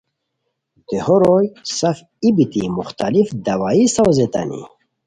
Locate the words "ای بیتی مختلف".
2.23-3.27